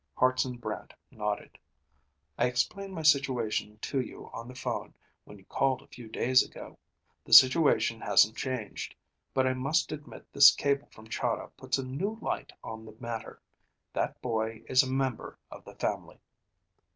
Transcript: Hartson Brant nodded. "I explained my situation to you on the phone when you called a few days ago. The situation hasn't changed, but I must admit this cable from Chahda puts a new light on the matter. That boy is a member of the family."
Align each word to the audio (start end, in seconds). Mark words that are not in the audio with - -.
Hartson 0.17 0.57
Brant 0.57 0.95
nodded. 1.11 1.59
"I 2.35 2.45
explained 2.47 2.95
my 2.95 3.03
situation 3.03 3.77
to 3.83 4.01
you 4.01 4.31
on 4.33 4.47
the 4.47 4.55
phone 4.55 4.95
when 5.25 5.37
you 5.37 5.45
called 5.45 5.83
a 5.83 5.87
few 5.87 6.07
days 6.07 6.41
ago. 6.41 6.79
The 7.23 7.33
situation 7.33 8.01
hasn't 8.01 8.35
changed, 8.35 8.95
but 9.31 9.45
I 9.45 9.53
must 9.53 9.91
admit 9.91 10.25
this 10.33 10.55
cable 10.55 10.87
from 10.87 11.07
Chahda 11.07 11.51
puts 11.55 11.77
a 11.77 11.85
new 11.85 12.17
light 12.19 12.51
on 12.63 12.83
the 12.83 12.97
matter. 12.99 13.43
That 13.93 14.19
boy 14.23 14.63
is 14.67 14.81
a 14.81 14.89
member 14.91 15.37
of 15.51 15.65
the 15.65 15.75
family." 15.75 16.19